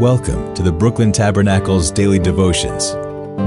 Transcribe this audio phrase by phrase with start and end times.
[0.00, 2.92] Welcome to the Brooklyn Tabernacle's daily devotions.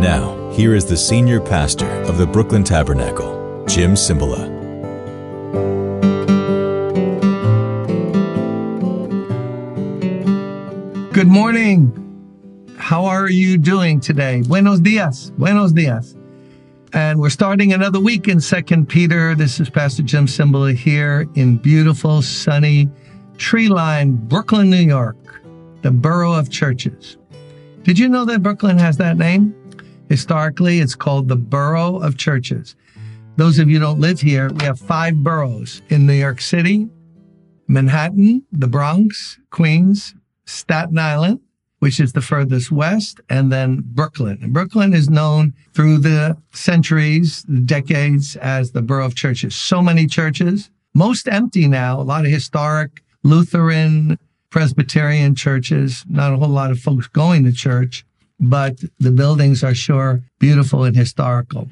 [0.02, 4.50] Now, here is the senior pastor of the Brooklyn Tabernacle, Jim Cymbala.
[11.14, 11.94] Good morning.
[12.78, 14.42] How are you doing today?
[14.42, 15.30] Buenos dias.
[15.38, 16.16] Buenos dias.
[16.94, 19.36] And we're starting another week in Second Peter.
[19.36, 22.90] This is Pastor Jim Cymbala here in beautiful, sunny,
[23.38, 25.16] tree-lined Brooklyn, New York,
[25.82, 27.18] the borough of churches.
[27.84, 29.56] Did you know that Brooklyn has that name?
[30.10, 32.76] Historically, it's called the borough of churches.
[33.36, 36.90] Those of you who don't live here, we have five boroughs in New York City,
[37.68, 40.16] Manhattan, the Bronx, Queens,
[40.46, 41.40] Staten Island,
[41.78, 44.40] which is the furthest west, and then Brooklyn.
[44.42, 49.56] And Brooklyn is known through the centuries, the decades as the borough of churches.
[49.56, 54.18] So many churches, most empty now, a lot of historic Lutheran,
[54.50, 58.06] Presbyterian churches, not a whole lot of folks going to church,
[58.40, 61.70] but the buildings are sure beautiful and historical.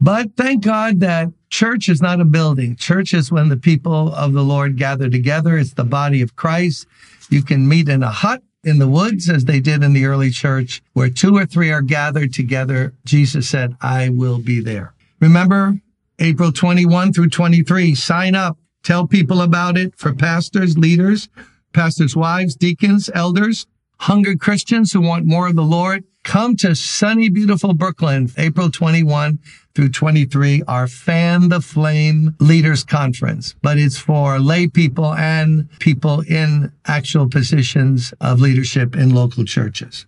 [0.00, 2.76] But thank God that church is not a building.
[2.76, 5.56] Church is when the people of the Lord gather together.
[5.56, 6.86] It's the body of Christ.
[7.30, 10.30] You can meet in a hut in the woods as they did in the early
[10.30, 12.92] church, where two or three are gathered together.
[13.04, 14.92] Jesus said, I will be there.
[15.20, 15.80] Remember
[16.18, 21.28] April 21 through 23, sign up, tell people about it for pastors, leaders,
[21.72, 23.66] pastors' wives, deacons, elders,
[24.00, 26.04] hungry Christians who want more of the Lord.
[26.22, 29.38] Come to sunny, beautiful Brooklyn, April 21
[29.74, 33.54] through 23, our Fan the Flame Leaders Conference.
[33.62, 40.06] But it's for lay people and people in actual positions of leadership in local churches.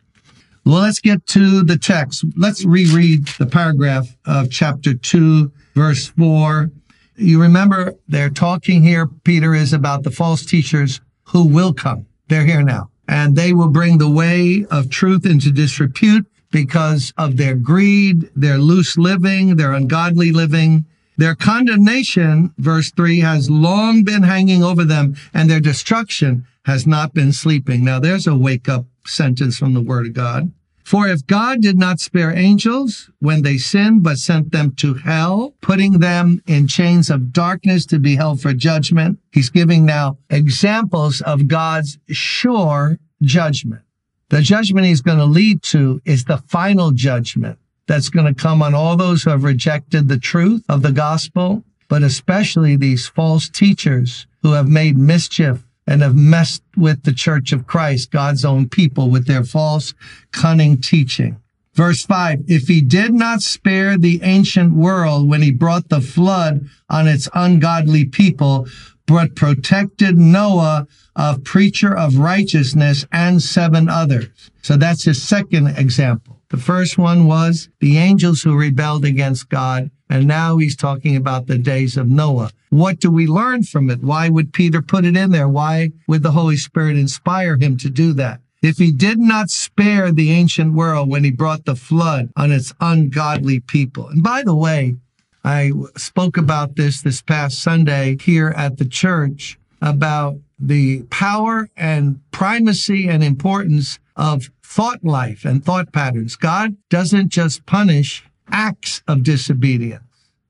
[0.65, 2.25] Well, let's get to the text.
[2.37, 6.71] Let's reread the paragraph of chapter 2, verse 4.
[7.17, 12.07] You remember they're talking here, Peter is about the false teachers who will come.
[12.29, 12.91] They're here now.
[13.07, 18.59] And they will bring the way of truth into disrepute because of their greed, their
[18.59, 20.85] loose living, their ungodly living.
[21.17, 27.13] Their condemnation, verse 3, has long been hanging over them, and their destruction has not
[27.13, 27.83] been sleeping.
[27.83, 30.53] Now, there's a wake up sentence from the Word of God.
[30.89, 35.55] For if God did not spare angels when they sinned, but sent them to hell,
[35.61, 41.21] putting them in chains of darkness to be held for judgment, he's giving now examples
[41.21, 43.83] of God's sure judgment.
[44.31, 48.63] The judgment he's going to lead to is the final judgment that's going to come
[48.63, 53.51] on all those who have rejected the truth of the gospel, but especially these false
[53.51, 58.69] teachers who have made mischief and have messed with the church of Christ, God's own
[58.69, 59.95] people, with their false,
[60.31, 61.41] cunning teaching.
[61.73, 66.69] Verse five, if he did not spare the ancient world when he brought the flood
[66.91, 68.67] on its ungodly people,
[69.07, 74.29] but protected Noah, a preacher of righteousness, and seven others.
[74.61, 76.43] So that's his second example.
[76.51, 79.91] The first one was the angels who rebelled against God.
[80.11, 82.51] And now he's talking about the days of Noah.
[82.71, 84.03] What do we learn from it?
[84.03, 85.49] Why would Peter put it in there?
[85.49, 88.41] Why would the Holy Spirit inspire him to do that?
[88.63, 92.73] If he did not spare the ancient world when he brought the flood on its
[92.81, 94.09] ungodly people.
[94.09, 94.97] And by the way,
[95.45, 102.21] I spoke about this this past Sunday here at the church about the power and
[102.33, 106.35] primacy and importance of thought life and thought patterns.
[106.35, 110.05] God doesn't just punish acts of disobedience,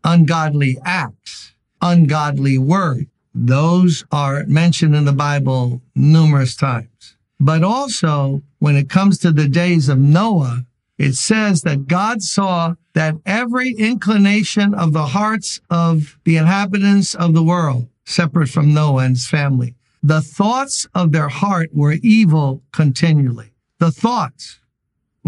[0.04, 3.06] ungodly acts, ungodly words.
[3.34, 7.16] Those are mentioned in the Bible numerous times.
[7.38, 10.64] But also, when it comes to the days of Noah,
[10.98, 17.34] it says that God saw that every inclination of the hearts of the inhabitants of
[17.34, 22.62] the world, separate from Noah and his family, the thoughts of their heart were evil
[22.72, 23.52] continually.
[23.78, 24.58] The thoughts.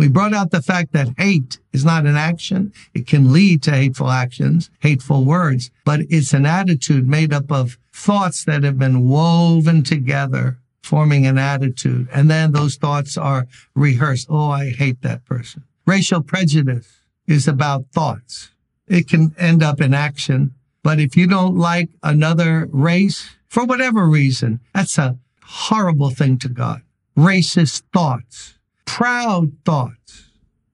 [0.00, 2.72] We brought out the fact that hate is not an action.
[2.94, 7.76] It can lead to hateful actions, hateful words, but it's an attitude made up of
[7.92, 12.08] thoughts that have been woven together forming an attitude.
[12.14, 14.28] And then those thoughts are rehearsed.
[14.30, 15.64] Oh, I hate that person.
[15.86, 18.52] Racial prejudice is about thoughts.
[18.88, 20.54] It can end up in action.
[20.82, 26.48] But if you don't like another race, for whatever reason, that's a horrible thing to
[26.48, 26.80] God.
[27.18, 28.54] Racist thoughts,
[28.96, 30.30] proud thoughts.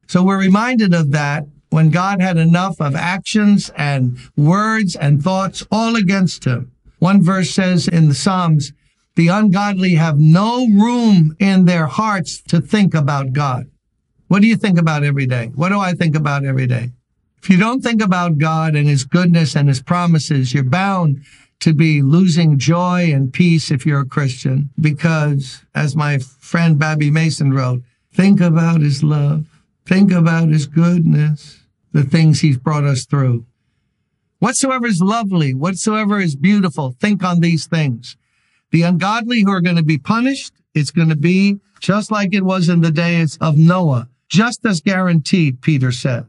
[0.09, 5.67] So we're reminded of that when God had enough of actions and words and thoughts
[5.71, 6.73] all against him.
[6.99, 8.73] One verse says in the Psalms,
[9.17, 13.67] the ungodly have no room in their hearts to think about God.
[14.29, 15.51] What do you think about every day?
[15.55, 16.91] What do I think about every day?
[17.43, 21.23] If you don't think about God and his goodness and his promises, you're bound
[21.61, 24.71] to be losing joy and peace if you're a Christian.
[24.81, 27.83] Because as my friend Babbie Mason wrote,
[28.17, 29.47] think about his love,
[29.85, 31.61] think about his goodness,
[31.93, 33.45] the things he's brought us through.
[34.41, 38.17] Whatsoever is lovely, whatsoever is beautiful, think on these things.
[38.73, 42.45] The ungodly who are going to be punished, it's going to be just like it
[42.45, 46.27] was in the days of Noah, just as guaranteed, Peter said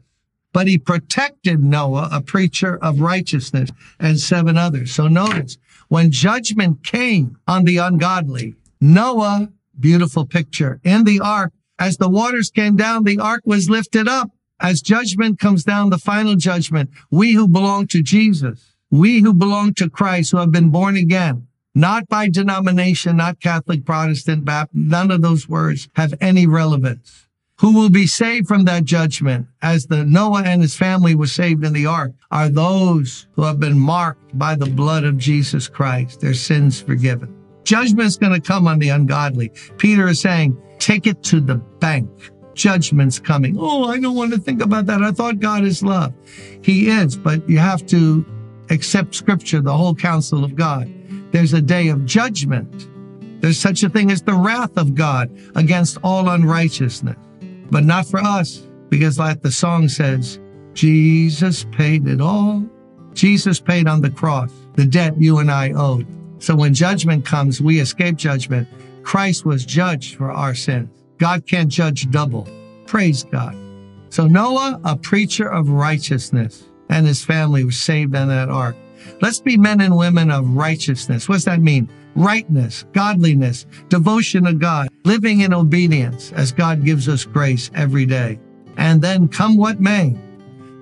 [0.58, 3.70] but he protected Noah, a preacher of righteousness,
[4.00, 4.92] and seven others.
[4.92, 11.98] So notice, when judgment came on the ungodly, Noah, beautiful picture, in the ark, as
[11.98, 14.32] the waters came down, the ark was lifted up.
[14.60, 19.74] As judgment comes down, the final judgment, we who belong to Jesus, we who belong
[19.76, 25.12] to Christ, who have been born again, not by denomination, not Catholic, Protestant, Baptist, none
[25.12, 27.28] of those words have any relevance
[27.60, 31.66] who will be saved from that judgment as the Noah and his family were saved
[31.66, 36.20] in the ark are those who have been marked by the blood of Jesus Christ,
[36.20, 37.34] their sins forgiven.
[37.64, 39.52] Judgment is going to come on the ungodly.
[39.78, 40.56] Peter is saying,
[40.88, 42.10] take it to the bank.
[42.54, 43.56] Judgment's coming.
[43.60, 45.04] Oh, I don't want to think about that.
[45.04, 46.14] I thought God is love.
[46.64, 48.26] He is, but you have to
[48.70, 50.92] accept scripture, the whole counsel of God.
[51.32, 52.88] There's a day of judgment.
[53.42, 57.18] There's such a thing as the wrath of God against all unrighteousness
[57.70, 60.40] but not for us, because like the song says,
[60.74, 62.66] Jesus paid it all.
[63.14, 66.06] Jesus paid on the cross the debt you and I owed.
[66.40, 68.68] So when judgment comes, we escape judgment.
[69.08, 70.90] Christ was judged for our sins.
[71.18, 72.46] God can't judge double.
[72.88, 73.56] Praise God.
[74.10, 78.76] So Noah, a preacher of righteousness, and his family was saved on that ark.
[79.22, 81.30] Let's be men and women of righteousness.
[81.30, 81.90] What's that mean?
[82.16, 88.40] rightness, godliness, devotion to God, living in obedience as God gives us grace every day.
[88.76, 90.18] And then come what may,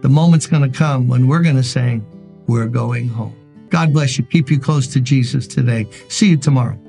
[0.01, 2.01] the moment's going to come when we're going to say,
[2.47, 3.35] we're going home.
[3.69, 4.23] God bless you.
[4.23, 5.87] Keep you close to Jesus today.
[6.07, 6.79] See you tomorrow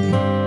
[0.00, 0.37] thank you